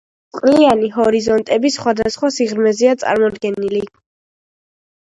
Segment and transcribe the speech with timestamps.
[0.35, 3.85] წყლიანი ჰორიზონტები სხვადასხვა სიღრმეზეა წარმოდგენილი.